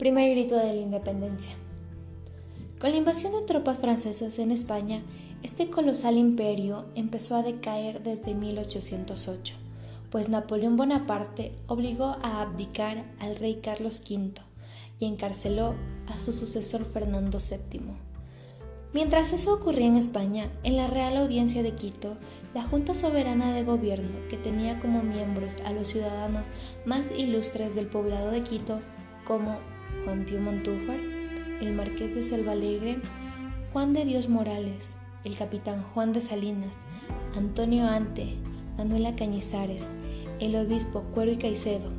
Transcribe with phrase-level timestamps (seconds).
[0.00, 1.52] Primer grito de la independencia.
[2.80, 5.02] Con la invasión de tropas francesas en España,
[5.42, 9.56] este colosal imperio empezó a decaer desde 1808,
[10.08, 14.32] pues Napoleón Bonaparte obligó a abdicar al rey Carlos V
[14.98, 15.74] y encarceló
[16.06, 17.82] a su sucesor Fernando VII.
[18.94, 22.16] Mientras eso ocurría en España, en la Real Audiencia de Quito,
[22.54, 26.52] la Junta Soberana de Gobierno, que tenía como miembros a los ciudadanos
[26.86, 28.80] más ilustres del poblado de Quito,
[29.26, 29.58] como
[30.04, 30.98] Juan Pío Montúfar,
[31.60, 32.98] el Marqués de Selvalegre,
[33.72, 36.80] Juan de Dios Morales, el Capitán Juan de Salinas,
[37.36, 38.34] Antonio Ante,
[38.76, 39.92] Manuela Cañizares,
[40.40, 41.90] el Obispo Cuero y Caicedo,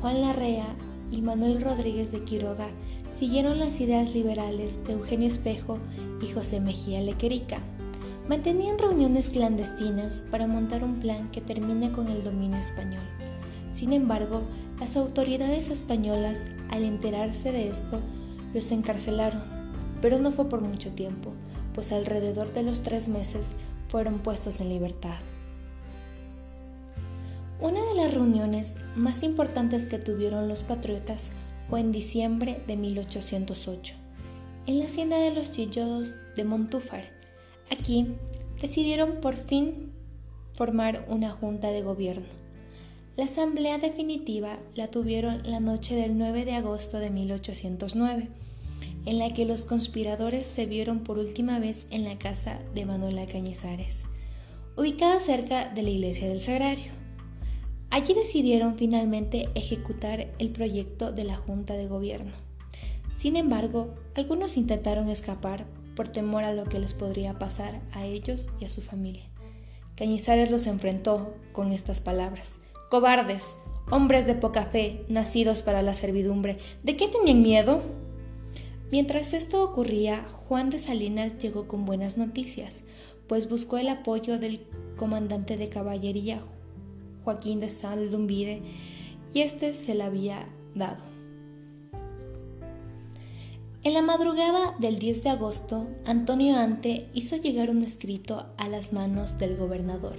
[0.00, 0.66] Juan Larrea
[1.10, 2.68] y Manuel Rodríguez de Quiroga
[3.12, 5.78] siguieron las ideas liberales de Eugenio Espejo
[6.22, 7.58] y José Mejía Lequerica.
[8.28, 13.02] Mantenían reuniones clandestinas para montar un plan que termine con el dominio español.
[13.72, 14.42] Sin embargo,
[14.80, 18.00] las autoridades españolas, al enterarse de esto,
[18.54, 19.42] los encarcelaron,
[20.00, 21.32] pero no fue por mucho tiempo,
[21.74, 23.56] pues alrededor de los tres meses
[23.88, 25.16] fueron puestos en libertad.
[27.60, 31.32] Una de las reuniones más importantes que tuvieron los patriotas
[31.68, 33.94] fue en diciembre de 1808,
[34.66, 37.04] en la hacienda de los Chillos de Montúfar.
[37.70, 38.14] Aquí
[38.60, 39.92] decidieron por fin
[40.54, 42.47] formar una junta de gobierno.
[43.18, 48.28] La asamblea definitiva la tuvieron la noche del 9 de agosto de 1809,
[49.06, 53.26] en la que los conspiradores se vieron por última vez en la casa de Manuela
[53.26, 54.06] Cañizares,
[54.76, 56.92] ubicada cerca de la iglesia del Sagrario.
[57.90, 62.36] Allí decidieron finalmente ejecutar el proyecto de la Junta de Gobierno.
[63.16, 68.50] Sin embargo, algunos intentaron escapar por temor a lo que les podría pasar a ellos
[68.60, 69.24] y a su familia.
[69.96, 72.60] Cañizares los enfrentó con estas palabras.
[72.90, 73.56] Cobardes,
[73.90, 77.82] hombres de poca fe, nacidos para la servidumbre, ¿de qué tenían miedo?
[78.90, 82.84] Mientras esto ocurría, Juan de Salinas llegó con buenas noticias,
[83.26, 86.40] pues buscó el apoyo del comandante de caballería
[87.24, 88.62] Joaquín de Saldumbide
[89.34, 91.02] y este se le había dado.
[93.84, 98.94] En la madrugada del 10 de agosto, Antonio Ante hizo llegar un escrito a las
[98.94, 100.16] manos del gobernador,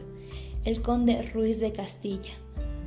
[0.66, 2.32] el conde Ruiz de Castilla,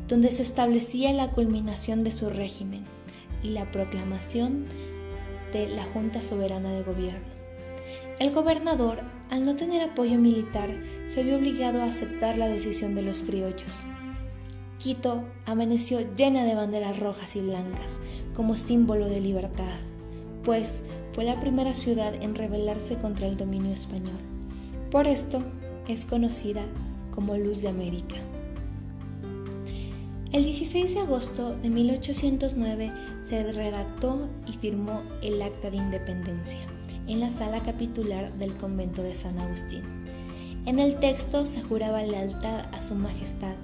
[0.08, 2.84] donde se establecía la culminación de su régimen
[3.42, 4.66] y la proclamación
[5.52, 7.26] de la Junta Soberana de Gobierno.
[8.18, 10.70] El gobernador, al no tener apoyo militar,
[11.06, 13.84] se vio obligado a aceptar la decisión de los criollos.
[14.78, 18.00] Quito amaneció llena de banderas rojas y blancas
[18.34, 19.74] como símbolo de libertad,
[20.44, 24.18] pues fue la primera ciudad en rebelarse contra el dominio español.
[24.90, 25.42] Por esto
[25.88, 26.64] es conocida
[27.14, 28.16] como Luz de América.
[30.32, 32.90] El 16 de agosto de 1809
[33.22, 36.58] se redactó y firmó el Acta de Independencia
[37.06, 39.82] en la sala capitular del convento de San Agustín.
[40.64, 43.56] En el texto se juraba lealtad a su majestad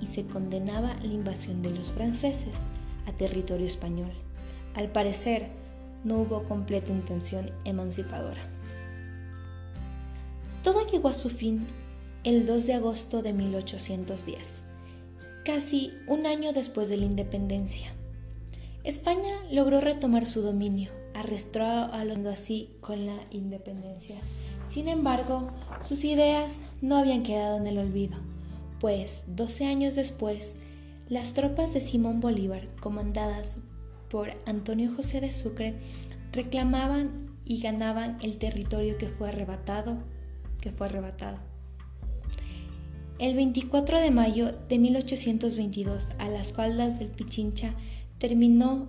[0.00, 2.64] y se condenaba la invasión de los franceses
[3.06, 4.10] a territorio español.
[4.74, 5.46] Al parecer,
[6.02, 8.50] no hubo completa intención emancipadora.
[10.64, 11.68] Todo llegó a su fin
[12.24, 14.75] el 2 de agosto de 1810
[15.46, 17.92] casi un año después de la independencia.
[18.82, 24.16] España logró retomar su dominio, arrastrando así con la independencia.
[24.68, 28.16] Sin embargo, sus ideas no habían quedado en el olvido,
[28.80, 30.56] pues 12 años después,
[31.08, 33.58] las tropas de Simón Bolívar, comandadas
[34.10, 35.78] por Antonio José de Sucre,
[36.32, 39.98] reclamaban y ganaban el territorio que fue arrebatado,
[40.60, 41.38] que fue arrebatado.
[43.18, 47.74] El 24 de mayo de 1822, a las faldas del Pichincha,
[48.18, 48.88] terminó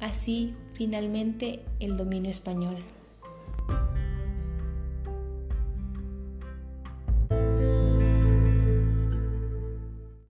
[0.00, 2.78] así finalmente el dominio español.